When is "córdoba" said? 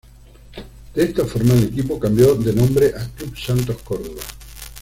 3.83-4.23